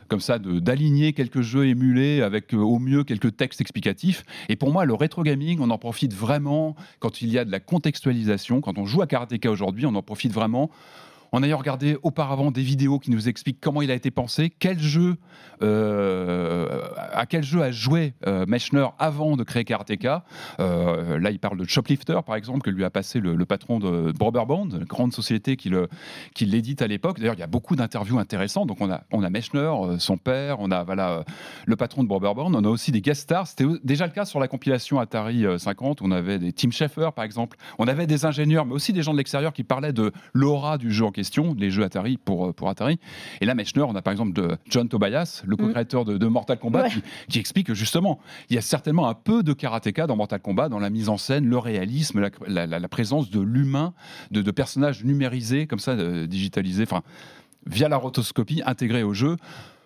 [0.09, 4.25] comme ça d'aligner quelques jeux émulés avec euh, au mieux quelques textes explicatifs.
[4.49, 7.51] Et pour moi, le rétro gaming, on en profite vraiment quand il y a de
[7.51, 8.61] la contextualisation.
[8.61, 10.71] Quand on joue à Karateka aujourd'hui, on en profite vraiment
[11.35, 14.79] en ayant regardé auparavant des vidéos qui nous expliquent comment il a été pensé, quel
[14.79, 15.17] jeu,
[15.63, 16.81] euh,
[17.13, 20.25] à quel jeu a joué euh, Mechner avant de créer Karateka.
[20.61, 24.13] Euh, là, il parle de Shoplifter, par exemple, que lui a passé le, patron de
[24.13, 25.71] Band, grande société qui
[26.47, 27.19] l'édite à l'époque.
[27.19, 28.69] D'ailleurs, il y a beaucoup d'interviews intéressantes.
[28.69, 31.25] Donc, on a, on a Mechner, son père, on a voilà,
[31.67, 33.49] le patron de Band, on a aussi des guest stars.
[33.49, 36.01] C'était déjà le cas sur la compilation Atari 50.
[36.01, 37.57] On avait des Tim Schafer, par exemple.
[37.81, 40.93] On avait des ingénieurs, mais aussi des gens de l'extérieur qui parlaient de l'aura du
[40.93, 41.24] jeu en question
[41.57, 42.99] les jeux Atari pour, euh, pour Atari.
[43.41, 45.59] Et là, Mechner, on a par exemple de John Tobias, le mm.
[45.59, 46.89] co-créateur de, Mortal Kombat,
[47.29, 48.19] qui, explique que justement,
[48.51, 51.17] il y a certainement un peu de karatéka dans Mortal Kombat, dans la mise en
[51.17, 53.95] scène, le réalisme, la, présence de l'humain,
[54.31, 57.03] de, personnages numérisés, comme ça, euh, digitalisés, enfin,
[57.67, 59.37] via la rotoscopie intégrée au jeu.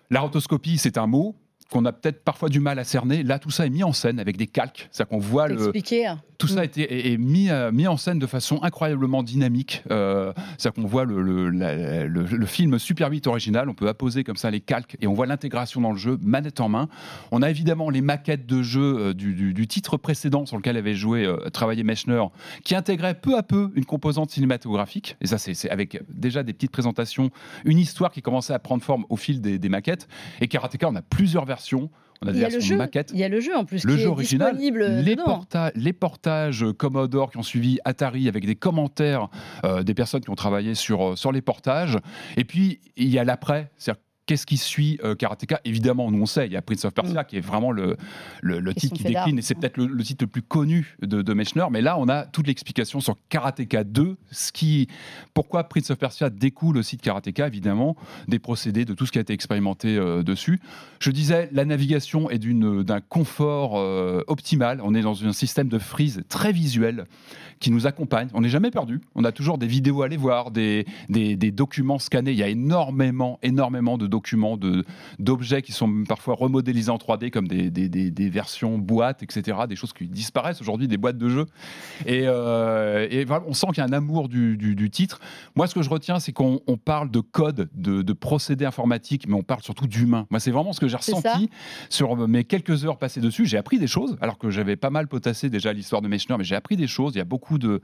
[0.09, 1.35] La rotoscopie, c'est un mot,
[1.71, 3.23] qu'on a peut-être parfois du mal à cerner.
[3.23, 4.89] Là, tout ça est mis en scène avec des calques.
[4.91, 5.71] C'est-à-dire qu'on voit le.
[5.75, 6.19] Hein.
[6.39, 6.65] Tout ça a mm.
[6.65, 9.83] été est, mis, euh, mis en scène de façon incroyablement dynamique.
[9.91, 13.69] Euh, C'est-à-dire qu'on voit le, le, le, film Super 8 original.
[13.69, 16.59] On peut apposer comme ça les calques et on voit l'intégration dans le jeu, manette
[16.59, 16.87] en main.
[17.31, 20.95] On a évidemment les maquettes de jeu euh, du, du, titre précédent sur lequel avait
[20.95, 22.23] joué, euh, travaillé Mechner,
[22.63, 25.17] qui intégrait peu à peu une composante cinématographique.
[25.21, 27.29] Et ça, c'est avec déjà des petites présentations,
[27.65, 30.07] une histoire qui commençait à prendre forme au fil des, des maquettes.
[30.41, 31.58] Et Karateka, on a plusieurs versions
[32.21, 33.11] on a des versions maquettes.
[33.13, 33.83] Il y a le jeu en plus.
[33.85, 34.57] Le qui jeu est original.
[34.57, 35.15] Les,
[35.75, 39.29] les, portages Commodore qui ont suivi Atari avec des commentaires
[39.65, 41.97] euh, des personnes qui ont travaillé sur, euh, sur les portages.
[42.35, 43.71] Et puis, il y a l'après.
[43.77, 45.59] C'est-à-dire Qu'est-ce qui suit euh, Karateka?
[45.65, 47.25] Évidemment, nous on sait, il y a Prince of Persia mm.
[47.25, 47.97] qui est vraiment le,
[48.43, 51.65] le, titre qui décline et c'est peut-être le, titre le plus connu de, de Mechner.
[51.71, 54.87] Mais là, on a toute l'explication sur Karateka 2, ce qui,
[55.33, 57.95] pourquoi Prince of Persia découle aussi de Karateka, évidemment,
[58.27, 60.59] des procédés, de tout ce qui a été expérimenté euh, dessus.
[60.99, 64.79] Je disais, la navigation est d'un confort euh, optimal.
[64.83, 67.05] On est dans un système de freeze très visuel
[67.59, 68.29] qui nous accompagne.
[68.35, 69.01] On n'est jamais perdu.
[69.15, 72.31] On a toujours des vidéos à aller voir, des, des, des documents scannés.
[72.31, 74.83] Il y a énormément, énormément de documents documents, de,
[75.17, 79.59] d'objets qui sont parfois remodélisés en 3D comme des, des, des, versions boîtes, etc.
[79.67, 81.45] Des choses qui disparaissent aujourd'hui, des boîtes de jeux.
[82.05, 85.19] Et, euh, et voilà, on sent qu'il y a un amour du, du, titre.
[85.55, 89.35] Moi, ce que je retiens, c'est qu'on parle de code, de, de procédés informatiques, mais
[89.35, 90.27] on parle surtout d'humain.
[90.29, 91.49] Moi, c'est vraiment ce que j'ai ressenti
[91.89, 93.45] sur mes quelques heures passées dessus.
[93.45, 96.43] J'ai appris des choses, alors que j'avais pas mal potassé déjà l'histoire de Mechner, mais
[96.43, 97.13] j'ai appris des choses.
[97.15, 97.81] Il y a beaucoup de,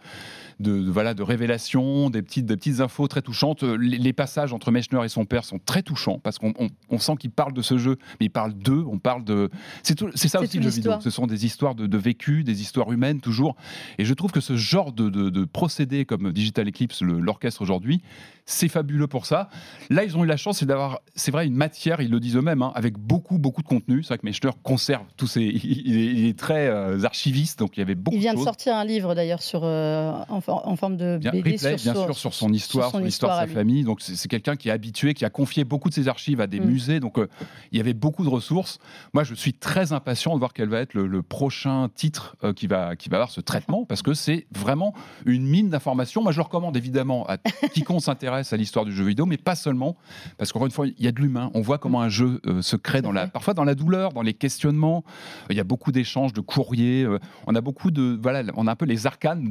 [0.60, 3.63] de, voilà, de révélations, des petites, des petites infos très touchantes.
[3.63, 6.53] Les, passages entre Mechner et son père sont très touchants parce qu'on
[6.89, 9.51] on, sent qu'il parle de ce jeu, mais il parle d'eux, on parle de.
[9.83, 10.93] C'est ça aussi le jeu vidéo.
[10.99, 13.55] Ce sont des histoires de, vécu, des histoires humaines toujours.
[13.99, 18.01] Et je trouve que ce genre de, de procédé comme Digital Eclipse, l'orchestre aujourd'hui,
[18.45, 19.49] c'est fabuleux pour ça.
[19.89, 22.61] Là, ils ont eu la chance d'avoir, c'est vrai, une matière, ils le disent eux-mêmes,
[22.61, 24.03] hein, avec beaucoup, beaucoup de contenu.
[24.03, 25.41] C'est vrai que Mechner conserve tous ces.
[25.85, 28.83] Il est, très euh, archiviste, donc il y avait beaucoup Il vient de, sortir un
[28.83, 32.89] livre d'ailleurs sur, euh, en, forme de bien, BD sur, bien sûr, sur son histoire,
[32.89, 33.83] sur, l'histoire de sa famille.
[33.83, 36.60] Donc c'est quelqu'un qui est habitué, qui a confié beaucoup de ses archives à des
[36.60, 36.65] mm.
[36.65, 36.99] musées.
[36.99, 37.28] Donc euh,
[37.71, 38.80] il y avait beaucoup de ressources.
[39.13, 42.95] Moi, je suis très impatient de voir quel va être le, prochain titre qui, va,
[42.95, 44.93] qui va avoir ce traitement, parce que c'est vraiment
[45.25, 46.21] une mine d'informations.
[46.21, 47.38] Moi, je le recommande évidemment à
[47.73, 49.97] quiconque s'intéresse à l'histoire du jeu vidéo, mais pas seulement,
[50.38, 51.51] parce qu'encore une fois, il y a de l'humain.
[51.54, 54.21] On voit comment un jeu euh, se crée dans la, parfois dans la douleur, dans
[54.21, 55.04] les questionnements.
[55.49, 57.04] Il y a beaucoup d'échanges, de courriers.
[57.04, 59.43] Euh, on a beaucoup de, voilà, on a un peu les arcanes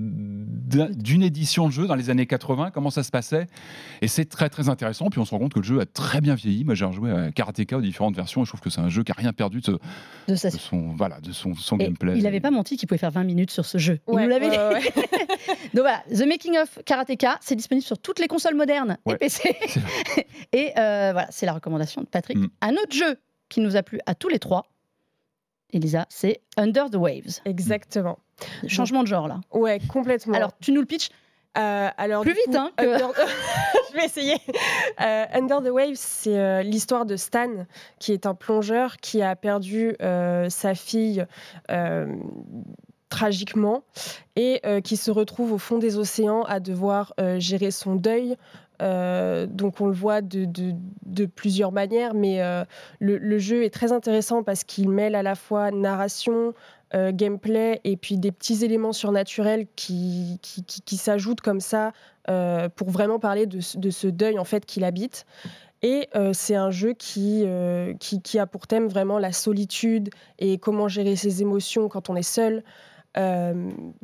[0.97, 3.47] d'une édition de jeu dans les années 80, comment ça se passait,
[4.03, 5.09] et c'est très très intéressant.
[5.11, 6.54] Puis on se rend compte que le jeu a très bien vieilli.
[6.63, 9.03] Moi, j'ai rejoué à Karateka aux différentes versions, et je trouve que c'est un jeu
[9.03, 9.79] qui a rien perdu de,
[10.29, 12.17] de, son, voilà, de son, son gameplay.
[12.17, 13.99] Il n'avait pas menti qu'il pouvait faire 20 minutes sur ce jeu.
[14.09, 14.51] Il nous l'avait
[15.75, 19.57] Donc voilà, The Making of Karateka, c'est disponible sur toutes les consoles modernes et PC.
[20.53, 22.39] et euh, voilà, c'est la recommandation de Patrick.
[22.39, 22.49] Mm.
[22.61, 23.17] Un autre jeu
[23.49, 24.67] qui nous a plu à tous les trois,
[25.73, 27.41] Elisa, c'est Under the Waves.
[27.45, 28.19] Exactement.
[28.69, 29.41] Changement de genre là.
[29.53, 30.35] Ouais, complètement.
[30.35, 31.11] Alors, tu nous le pitches
[31.57, 34.37] euh, alors, Plus vite, hein Je vais essayer.
[35.01, 37.67] Euh, Under the Waves, c'est l'histoire de Stan,
[37.99, 41.25] qui est un plongeur qui a perdu sa fille
[43.09, 43.85] tragiquement
[44.35, 48.37] et qui se retrouve au fond des océans à devoir gérer son deuil,
[48.83, 52.65] euh, donc on le voit de, plusieurs manières, mais euh,
[53.01, 56.55] le, jeu est très intéressant parce qu'il mêle à la fois narration,
[56.95, 61.93] euh, gameplay et puis des petits éléments surnaturels qui, qui, s'ajoutent comme ça
[62.77, 65.27] pour vraiment parler de, ce deuil en fait qu'il habite.
[65.83, 67.45] Et c'est un jeu qui,
[68.01, 72.23] qui, a pour thème vraiment la solitude et comment gérer ses émotions quand on est
[72.23, 72.63] seul.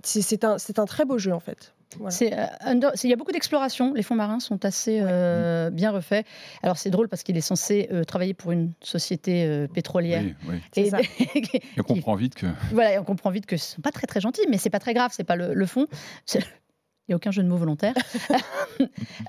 [0.02, 1.72] c'est un, un très beau jeu en fait.
[2.00, 3.94] Euh, il y a beaucoup d'exploration.
[3.94, 6.24] Les fonds marins sont assez euh, bien refaits.
[6.62, 10.24] Alors c'est drôle parce qu'il est censé euh, travailler pour une société pétrolière.
[10.76, 10.90] Et,
[11.78, 12.46] on comprend vite que.
[12.72, 14.94] Voilà, on comprend vite que ce sont pas très très gentils, mais c'est pas très
[14.94, 15.10] grave.
[15.14, 15.86] C'est pas le, le fond.
[17.10, 17.94] Il n'y a aucun jeu de mots volontaire.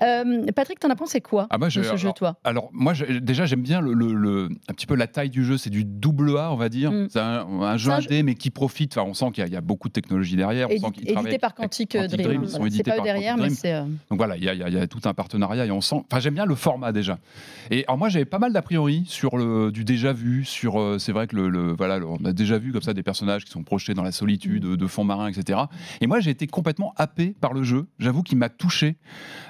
[0.02, 2.36] euh, Patrick, t'en as pensé quoi ah, de ce jeu, toi?
[2.44, 5.58] Alors, moi, déjà, j'aime bien le, un petit peu la taille du jeu.
[5.58, 6.92] C'est du double A, on va dire.
[6.92, 7.08] Mm.
[7.10, 8.96] C'est un, jeu indé, mais qui profite.
[8.96, 10.68] Enfin, on sent qu'il y, a beaucoup de technologie derrière.
[10.70, 12.44] On sent édité par Quantic, Dream.
[12.44, 13.74] Ils sont édités pas par derrière, mais c'est.
[13.74, 16.04] Euh, Donc voilà, il y, a tout un partenariat et on sent.
[16.08, 17.18] Enfin, j'aime bien le format déjà.
[17.72, 20.44] Et alors, moi, j'avais pas mal d'a priori sur le, du déjà vu.
[20.44, 23.44] Sur, euh, c'est vrai que le, voilà, on a déjà vu comme ça des personnages
[23.44, 24.76] qui sont projetés dans la solitude, mm.
[24.76, 25.62] de fond marin, etc.
[26.00, 28.96] Et moi, j'ai été complètement happé par le jeu J'avoue qu'il m'a touché.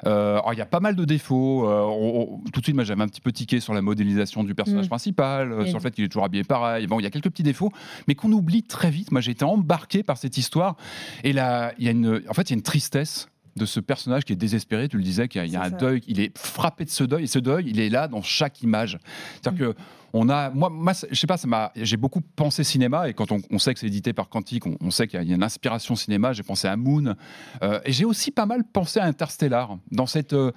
[0.06, 1.68] Euh, il y a pas mal de défauts.
[1.68, 4.87] Euh, tout de suite, moi, j'avais un petit peu tiqué sur la modélisation du personnage
[4.87, 4.88] mm.
[4.88, 6.87] principal, euh, sur le fait qu'il est toujours habillé pareil.
[6.87, 7.72] Bon, il y a quelques petits défauts,
[8.08, 9.12] mais qu'on oublie très vite.
[9.12, 10.76] Moi, j'ai été embarqué par cette histoire.
[11.24, 13.80] Et là, il y a une, en fait, il y a une tristesse de ce
[13.80, 14.88] personnage qui est désespéré.
[14.88, 16.02] Tu le disais, qu'il y a, un deuil.
[16.06, 17.24] Il est frappé de ce deuil.
[17.24, 18.98] Et ce deuil, il est là dans chaque image.
[19.40, 19.72] C'est-à-dire mm.
[19.72, 19.78] que
[20.14, 23.33] on a, moi, moi je sais pas, ça m'a, j'ai beaucoup pensé cinéma et quand
[23.33, 26.33] on, sait que c'est édité par Quantic, on, sait qu'il y a une inspiration cinéma.
[26.33, 27.14] J'ai pensé à Moon
[27.62, 30.53] euh, et j'ai aussi pas mal pensé à Interstellar dans cette euh,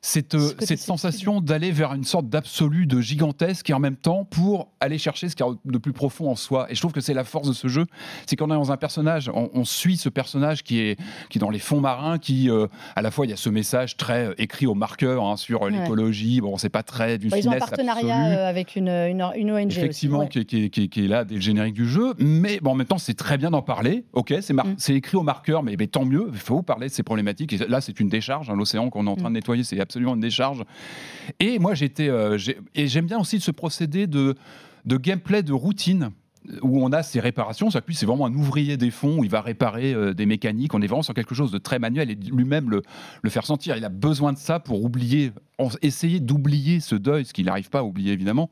[0.00, 4.24] cette, euh, cette sensation d'aller vers une sorte d'absolu, de gigantesque et en même temps
[4.24, 6.70] pour aller chercher ce qu'il y a de plus profond en soi.
[6.70, 7.86] Et je trouve que c'est la force de ce jeu,
[8.26, 11.50] c'est qu'on est dans un personnage, on, suit ce personnage qui est qui est dans
[11.50, 12.48] les fonds marins, qui
[12.94, 16.40] à la fois il y a ce message très écrit au marqueur hein, sur l'écologie.
[16.40, 19.70] Bon, c'est pas très d'une bah, Ils ont un partenariat avec une une, ONG.
[19.70, 22.14] Effectivement, qui, est là dès le générique du jeu.
[22.18, 24.04] Mais bon, en même temps, c'est très bien d'en parler.
[24.12, 24.76] Ok, c'est mm.
[24.88, 26.28] écrit au marqueur, mais, tant mieux.
[26.32, 27.52] Il faut parler de ces problématiques.
[27.52, 28.50] Et là, c'est une décharge.
[28.50, 29.34] Hein, L'océan qu'on est en train de mm.
[29.34, 30.64] nettoyer, c'est absolument une décharge.
[31.40, 32.08] Et moi, j'étais.
[32.08, 32.38] Euh,
[32.74, 34.34] et j'aime bien aussi ce procédé de,
[34.84, 36.10] de gameplay de routine
[36.62, 37.70] où on a ces réparations.
[37.70, 40.74] Ça, c'est vraiment un ouvrier des fonds où il va réparer euh, des mécaniques.
[40.74, 42.82] On est vraiment sur quelque chose de très manuel et lui-même le,
[43.22, 43.76] le, faire sentir.
[43.76, 45.32] Il a besoin de ça pour oublier,
[45.82, 48.50] essayer d'oublier ce deuil, ce qu'il n'arrive pas à oublier évidemment.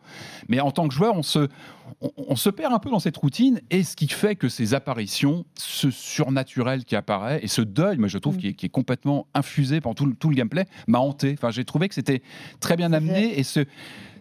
[0.49, 1.49] Mais en tant que joueur, on se,
[2.01, 5.45] on, se perd un peu dans cette routine et ce qui fait que ces apparitions,
[5.57, 8.55] ce surnaturel qui apparaît et ce deuil, moi je trouve, mm.
[8.55, 11.35] qui, est, complètement infusé pendant tout, tout le gameplay, m'a hanté.
[11.39, 12.23] Enfin, j'ai trouvé que c'était
[12.61, 13.65] très bien amené et ce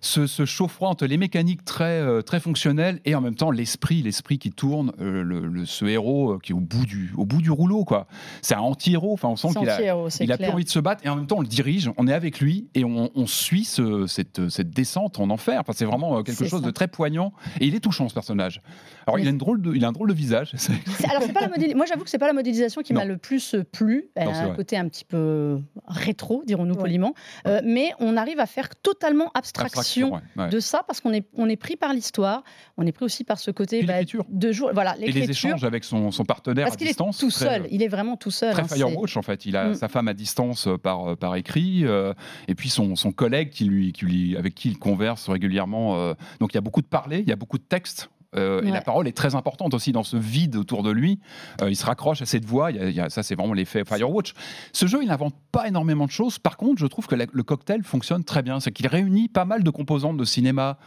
[0.06, 4.02] ce, ce chaud-froid entre les mécaniques très, euh, très fonctionnelles et en même temps l'esprit,
[4.02, 7.26] l'esprit qui tourne, euh, le, le- ce héros euh, qui est au bout du, au
[7.26, 7.84] bout du rouleau.
[7.84, 8.08] quoi.
[8.42, 9.14] C'est un anti-héros.
[9.14, 9.80] Enfin, on sent qu'il a,
[10.22, 12.08] il a plus envie de se battre et en même temps on le dirige, on
[12.08, 15.60] est avec lui et on, on suit ce- cette, cette descente en enfer.
[15.62, 16.66] Enfin, c'est vraiment euh, quelque chose ça.
[16.66, 18.62] de très poignant et il est touchant ce personnage.
[19.08, 20.54] Alors il a, une drôle de, il a un drôle de visage.
[21.10, 23.18] Alors, c'est pas la modéli- Moi, j'avoue que c'est pas la modélisation qui m'a le
[23.18, 24.10] plus euh, plu.
[24.16, 24.56] Elle Non, a c'est un vrai.
[24.56, 26.82] côté un petit peu rétro, dirons-nous Ouais.
[26.82, 27.14] poliment.
[27.48, 30.50] Euh, mais on arrive à faire totalement abstraction, ouais.
[30.50, 32.44] de ça parce qu'on est, on est pris par l'histoire.
[32.78, 33.94] On est pris aussi par ce côté bah,
[34.30, 34.72] de jour.
[34.74, 37.18] Voilà, Et les échanges avec son, son partenaire Parce à qu'il est distance.
[37.20, 37.68] tout très- seul.
[37.72, 38.52] Il est vraiment tout seul.
[38.54, 39.76] Très hein, Firewatch en fait, il a Mm.
[39.76, 42.14] sa femme à distance euh, par, euh, par écrit euh,
[42.48, 45.98] et puis son, son collègue qui lui, qui lui, avec qui il converse régulièrement.
[45.98, 48.10] euh, donc il y a beaucoup de parler, il y a beaucoup de textes.
[48.36, 51.20] euh, Et la parole est très importante aussi dans ce vide autour de lui.
[51.62, 52.70] Euh, il se raccroche à cette voix.
[52.72, 54.34] il y a- il y a- ça, c'est vraiment l'effet Firewatch.
[54.74, 56.38] Ce jeu, il n'invente pas énormément de choses.
[56.38, 58.60] Par contre, je trouve que la- le cocktail fonctionne très bien.
[58.60, 60.78] C'est qu'il réunit pas mal de composantes de cinéma,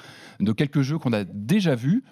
[0.40, 2.04] de quelques jeux qu'on a déjà vus.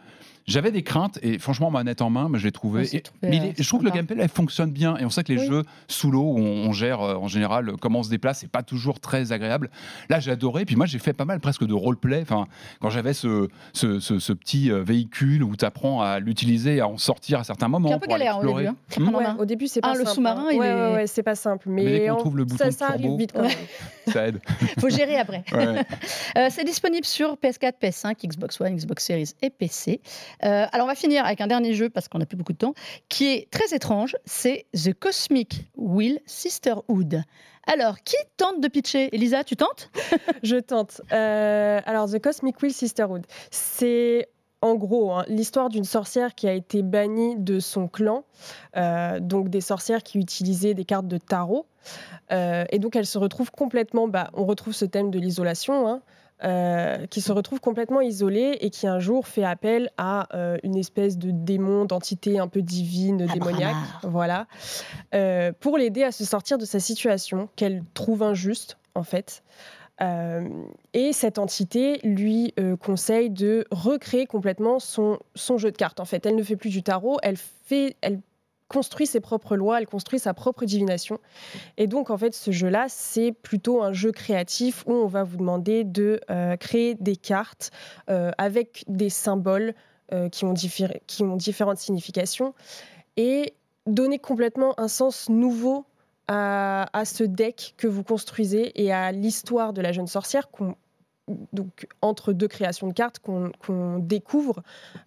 [0.48, 2.84] J'avais des craintes et franchement, manette en main, mais je l'ai trouvé.
[2.94, 5.24] Et- mais est- euh, je trouve que le gameplay elle fonctionne bien et on sait
[5.24, 5.46] que les Oui.
[5.48, 8.50] jeux sous l'eau où on, on gère euh, en général comment on se déplace, c'est
[8.50, 9.70] pas toujours très agréable.
[10.08, 10.64] Là, j'ai adoré.
[10.64, 12.20] Puis moi, j'ai fait pas mal presque de roleplay.
[12.22, 12.46] Enfin,
[12.80, 16.86] quand j'avais ce, ce, ce- ce petit euh, véhicule où tu apprends à l'utiliser, à
[16.86, 17.88] en sortir à certains moments.
[17.88, 18.68] C'est un peu pour aller galère au début.
[18.68, 19.14] hein, Hmm?
[19.16, 19.36] Ouais, main.
[19.40, 20.14] au début, c'est Ah, pas le simple.
[20.14, 20.50] sous-marin, hein.
[20.52, 21.68] il ouais, est- ouais, ouais, c'est pas simple.
[21.68, 23.16] Mais, Mais dès qu'on en- trouve le bouton ça, ça arrive turbo.
[23.18, 23.50] vite quand même.
[24.12, 24.38] Ça aide.
[24.78, 25.42] faut gérer après.
[25.52, 25.84] Ouais.
[26.38, 30.00] Euh, c'est disponible sur PS4, PS5, Xbox One, Xbox Series et PC.
[30.44, 32.58] Euh, alors on va finir avec un dernier jeu parce qu'on n'a plus beaucoup de
[32.58, 32.74] temps,
[33.08, 34.16] qui est très étrange.
[34.24, 37.22] C'est The Cosmic Will Sisterhood.
[37.68, 39.12] Alors, qui tente de pitcher?
[39.14, 39.90] Elisa, tu tentes?
[40.44, 41.00] Je tente.
[41.12, 44.28] Euh, alors, The Cosmic Wheel Sisterhood, c'est
[44.62, 48.24] en gros hein, l'histoire d'une sorcière qui a été bannie de son clan,
[48.76, 51.66] euh, donc des sorcières qui utilisaient des cartes de tarot.
[52.30, 54.08] Et donc, elle se retrouve complètement.
[54.08, 55.88] Bah, on retrouve ce thème de l'isolation.
[55.88, 56.02] hein,
[56.44, 60.76] euh, qui se retrouve complètement isolée et qui un jour fait appel à euh, une
[60.76, 64.46] espèce de démon, d'entité un peu divine, démoniaque, voilà,
[65.14, 69.42] euh, pour l'aider à se sortir de sa situation qu'elle trouve injuste en fait.
[70.92, 76.00] Et cette entité lui conseille de recréer complètement son, son jeu de cartes.
[76.00, 78.20] En fait, elle ne fait plus du tarot, elle fait, elle
[78.68, 81.20] construit ses propres lois, elle construit sa propre divination.
[81.76, 85.36] Et donc, en fait, ce jeu-là, c'est plutôt un jeu créatif où on va vous
[85.36, 87.70] demander de euh, créer des cartes
[88.10, 89.74] euh, avec des symboles
[90.12, 92.54] euh, qui, ont différentes significations
[93.16, 93.54] et
[93.86, 95.84] donner complètement un sens nouveau
[96.28, 100.48] à, à ce deck que vous construisez et à l'histoire de la jeune sorcière
[101.52, 104.62] donc entre deux créations de cartes qu'on découvre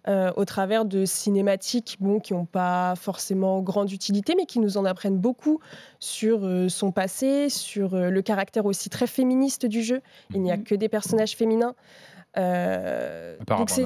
[0.06, 4.76] euh, au travers de cinématiques bon, qui n'ont pas forcément grande utilité, mais qui nous
[4.76, 5.60] en apprennent beaucoup
[5.98, 10.02] sur euh, son passé, sur euh, le caractère aussi très féministe du jeu.
[10.34, 10.64] Il n'y a Mhm.
[10.64, 11.74] que des personnages féminins.
[12.36, 13.82] Euh, À part donc c'est-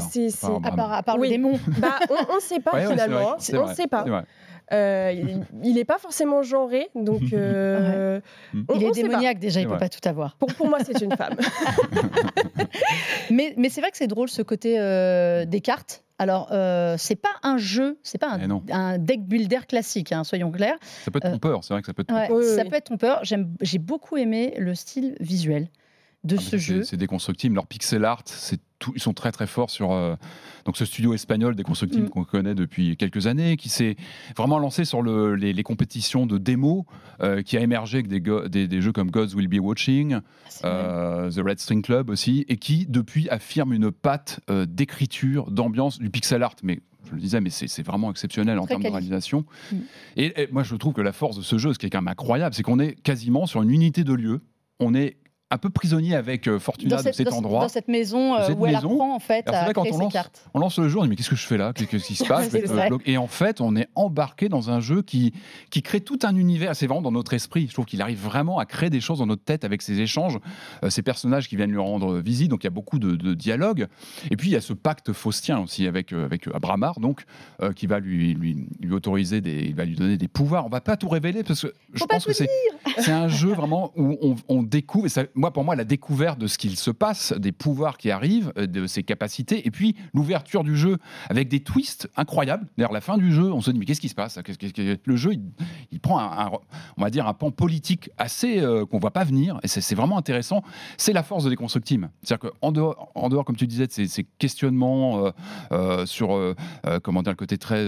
[0.65, 1.29] À part À part, Oui.
[1.29, 1.59] le démon.
[1.79, 1.99] bah,
[2.31, 3.37] on ne sait pas Ouais, ouais, c'est finalement.
[3.65, 4.05] on ne sait pas.
[4.73, 5.13] Euh,
[5.63, 8.21] il n'est pas forcément genré, donc euh,
[8.55, 8.63] Ouais.
[8.69, 8.93] on- Il est pas.
[8.93, 10.37] démoniaque déjà, il C'est peut pas tout avoir.
[10.37, 11.37] Pour, pour moi, c'est une femme.
[13.31, 16.05] Mais, mais c'est vrai que c'est drôle ce côté euh, des cartes.
[16.19, 20.23] Alors, euh, c'est pas un jeu, c'est pas Eh un, un deck builder classique, hein,
[20.25, 20.77] soyons clairs.
[21.05, 22.65] Ça peut être Euh, trompeur, c'est vrai que ça peut être Ouais, Oui, oui, ça
[22.65, 23.21] peut être trompeur.
[23.25, 25.69] J'aime- J'ai beaucoup aimé le style visuel
[26.23, 26.83] de Ah, ce jeu.
[26.85, 27.55] C'est déconstructible.
[27.57, 30.17] Leur pixel art, c'est tout, ils sont très très forts sur euh,
[30.65, 32.11] donc ce studio espagnol déconstructible Mm.
[32.11, 33.97] qu'on connaît depuis quelques années, qui s'est
[34.37, 36.85] vraiment lancé sur le- les, les compétitions de démos,
[37.23, 40.19] euh, qui a émergé avec des, go- des- des jeux comme Gods Will Be Watching,
[40.63, 45.51] Ah, euh, The Red String Club aussi, et qui depuis affirme une patte euh, d'écriture,
[45.51, 48.83] d'ambiance, du pixel art, mais je le disais, mais c'est c'est vraiment exceptionnel en termes
[48.83, 49.45] de réalisation.
[49.73, 49.77] Mm.
[50.17, 52.01] Et, et moi, je trouve que la force de ce jeu, ce qui est quand
[52.03, 54.41] même incroyable, c'est qu'on est quasiment sur une unité de lieu.
[54.81, 55.17] On est
[55.55, 57.63] un peu prisonnier avec euh, Fortuna dans de cet dans- endroit.
[57.63, 58.93] dans cette maison euh, cette où elle maison.
[58.93, 60.45] apprend en fait à vrai, quand créer on ses lance- cartes.
[60.55, 61.73] On lance le jeu, on dit mais qu'est-ce que je fais là?
[61.73, 62.51] Qu'est- Qu'est-ce qui se passe?
[62.51, 65.33] Bloc- Et en fait, on est embarqué dans un jeu qui,
[65.71, 66.75] qui crée tout un univers.
[66.77, 67.67] C'est vraiment dans notre esprit.
[67.69, 70.39] Je trouve qu'il arrive vraiment à créer des choses dans notre tête avec ces échanges,
[70.83, 72.51] euh, ces personnages qui viennent lui rendre visite.
[72.51, 73.87] Donc il y a beaucoup de, de dialogues.
[74.31, 77.25] Et puis il y a ce pacte faustien aussi avec, euh, avec Abramar, donc,
[77.63, 80.67] euh, qui va lui, lui, lui autoriser, des, il va lui donner des pouvoirs.
[80.67, 82.49] On va pas tout révéler parce que je Faut pas pense que c'est
[82.99, 86.39] c'est un jeu vraiment où on, on découvre, et ça- moi pour moi la découverte
[86.39, 89.95] de ce qu'il se passe, des pouvoirs qui arrivent, euh, de ses capacités, et puis
[90.13, 92.67] l'ouverture du jeu avec des twists incroyables.
[92.77, 94.39] D'ailleurs la fin du jeu, on se dit mais qu'est-ce qui se passe?
[94.45, 95.33] Qu'est-ce- qu'est-ce que- Le jeu,
[95.93, 96.51] il, prend un,
[96.97, 100.19] on va dire un pan politique assez euh, qu'on voit pas venir, et c'est vraiment
[100.19, 100.63] intéressant.
[100.97, 102.11] C'est la force de Déconstructible.
[102.23, 105.31] C'est-à-dire qu'en dehors, en dehors, comme tu disais, de ces, questionnements euh,
[105.73, 106.55] euh, sur
[107.03, 107.87] comment dire le côté très,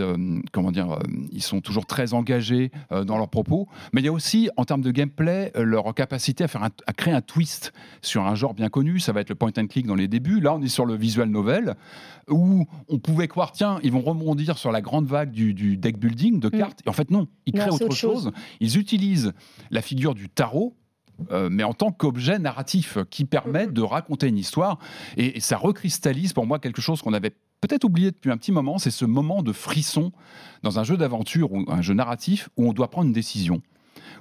[0.52, 0.98] comment dire,
[1.32, 4.82] ils sont toujours très engagés dans leurs propos, mais il y a aussi en termes
[4.82, 8.68] de gameplay leur capacité à faire à créer un twist twist sur un genre bien
[8.68, 8.98] connu.
[9.00, 10.40] Ça va être le point and click dans les débuts.
[10.40, 11.74] Là, on est sur le visual novel
[12.28, 16.40] où on pouvait croire, tiens, ils vont rebondir sur la grande vague du, deck building
[16.40, 16.58] de mm.
[16.58, 16.80] cartes.
[16.84, 18.32] Et en fait, non, ils créent autre, chose.
[18.60, 19.32] Ils utilisent
[19.70, 20.74] la figure du tarot
[21.30, 23.72] euh, mais en tant qu'objet narratif qui permet mm-hmm.
[23.72, 24.78] de raconter une histoire.
[25.16, 27.32] Et, ça recristallise pour moi quelque chose qu'on avait
[27.62, 30.12] peut-être oublié depuis un petit moment, c'est ce moment de frisson
[30.62, 33.62] dans un jeu d'aventure ou un jeu narratif où on doit prendre une décision.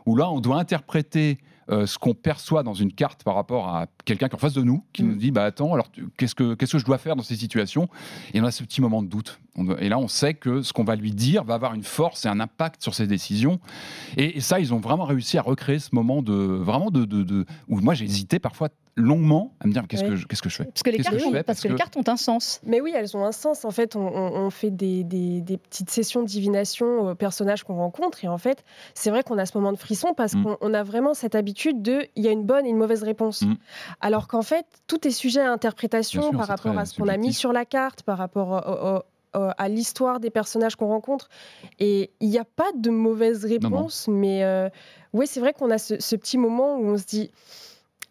[0.05, 1.37] Où là, on doit interpréter
[1.69, 4.53] euh, ce qu'on perçoit dans une carte par rapport à quelqu'un qui est en face
[4.53, 5.07] de nous, qui mm.
[5.07, 7.89] nous dit bah attends, alors qu'est-ce que qu'est-ce que je dois faire dans ces situations?
[8.33, 9.39] Et on a ce petit moment de doute.
[9.79, 12.27] et là, on sait que ce qu'on va lui dire va avoir une force et
[12.27, 13.59] un impact sur ses décisions.
[14.17, 17.79] Et, ça, ils ont vraiment réussi à recréer ce moment de vraiment de, de où
[17.79, 20.65] moi j'ai hésité parfois longuement à me dire qu'est-ce que je, qu'est-ce que je fais?
[20.65, 22.61] Parce que les, cartes, ont, parce, que, les cartes ont un sens.
[22.65, 23.65] Mais oui, elles ont un sens.
[23.65, 28.23] En fait, on, fait des, des, petites sessions de divination aux personnages qu'on rencontre.
[28.23, 30.43] Et en fait, c'est vrai qu'on a ce moment de frisson parce mm.
[30.43, 33.41] qu'on a vraiment cette habitude de il y a une bonne et une mauvaise réponse.
[33.41, 33.55] Mm.
[33.99, 37.33] Alors qu'en fait, tout est sujet à interprétation par rapport à ce qu'on a mis
[37.33, 39.03] sur la carte, par rapport
[39.33, 41.29] à l'histoire des personnages qu'on rencontre.
[41.79, 44.69] Et il n'y a pas de mauvaise réponse, mais euh,
[45.13, 47.31] oui, c'est vrai qu'on a ce, petit moment où on se dit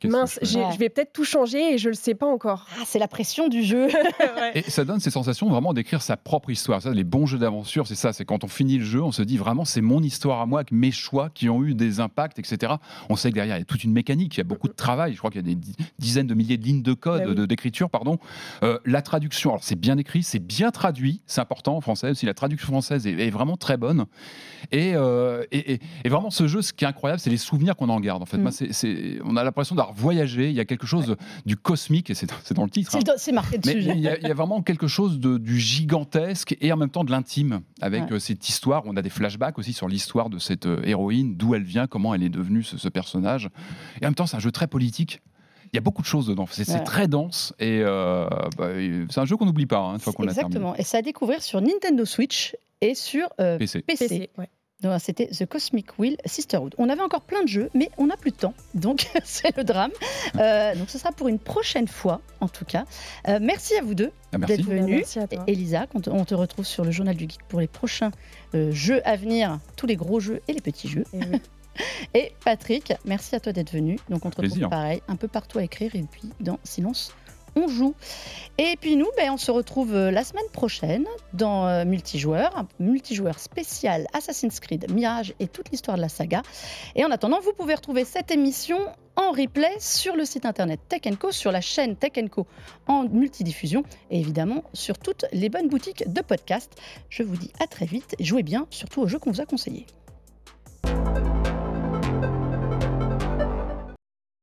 [0.05, 2.67] mince, je, vais peut-être tout changer et je le sais pas encore.
[2.79, 3.89] Ah, c'est la pression du jeu.
[4.55, 6.83] Et ça donne ces sensations vraiment d'écrire sa propre histoire.
[6.83, 8.13] Ça, les bons jeux d'aventure, c'est ça.
[8.13, 10.61] C'est quand on finit le jeu, on se dit vraiment, c'est mon histoire à moi,
[10.61, 12.75] avec mes choix qui ont eu des impacts, etc.
[13.09, 14.75] On sait que derrière, il y a toute une mécanique, il y a beaucoup de
[14.75, 15.13] travail.
[15.13, 15.61] Je crois qu'il y a des
[15.99, 18.19] dizaines de milliers de lignes de code, bah d'écriture, pardon.
[18.63, 22.27] Euh, la traduction, alors c'est bien écrit, c'est bien traduit, c'est important en français aussi.
[22.27, 24.07] La traduction française est, vraiment très bonne.
[24.75, 28.01] Euh, et, et, vraiment, ce jeu, ce qui est incroyable, c'est les souvenirs qu'on en
[28.01, 28.23] garde.
[28.23, 28.43] En fait, mm.
[28.43, 28.51] moi,
[29.25, 30.51] on a l'impression d'avoir voyager.
[30.51, 32.91] Il y a quelque chose du cosmique, et c'est dans le titre.
[33.17, 33.35] C'est hein.
[33.35, 33.77] marqué dessus.
[33.77, 37.11] Mais il y, a, vraiment quelque chose de, du gigantesque et en même temps de
[37.11, 38.83] l'intime avec euh, cette histoire.
[38.87, 42.15] On a des flashbacks aussi sur l'histoire de cette euh, héroïne, d'où elle vient, comment
[42.15, 43.49] elle est devenue ce, personnage.
[44.01, 45.21] Et en même temps, c'est un jeu très politique.
[45.73, 46.47] Il y a beaucoup de choses dedans.
[46.51, 48.69] C'est très dense et euh, bah,
[49.11, 50.57] c'est un jeu qu'on n'oublie pas hein, une fois qu'on l'a terminé.
[50.57, 50.77] Exactement.
[50.77, 53.83] Et c'est à découvrir sur Nintendo Switch et sur PC.
[53.83, 54.31] PC.
[54.99, 56.75] C'était The Cosmic Wheel Sisterhood.
[56.79, 58.55] On avait encore plein de jeux, mais on n'a plus de temps.
[58.75, 59.91] Donc, c'est le drame.
[60.39, 62.85] Euh, donc, ce sera pour une prochaine fois, en tout cas.
[63.29, 65.19] Euh, merci à vous deux ah, d'être venus.
[65.47, 68.11] Elisa, on te, retrouve sur le Journal du Geek pour les prochains
[68.55, 71.05] euh, jeux à venir, tous les gros jeux et les petits jeux.
[71.13, 73.99] Eh et, Patrick, merci à toi d'être venu.
[74.09, 77.15] Donc, on te retrouve pareil, un peu partout à écrire et puis dans Silence
[77.57, 77.95] on joue.
[78.59, 83.39] Et puis nous, ben, on se retrouve euh, la semaine prochaine dans euh, Multijoueur, multijoueur
[83.39, 86.43] spécial Assassin's Creed, Mirage et toute l'histoire de la saga.
[86.95, 88.79] Et en attendant, vous pouvez retrouver cette émission
[89.17, 92.47] en replay sur le site internet Tech Co, sur la chaîne Tech Co
[92.87, 96.73] en multidiffusion et évidemment sur toutes les bonnes boutiques de podcast.
[97.09, 99.87] Je vous dis à très vite, jouez bien, surtout aux jeux qu'on vous a conseillés.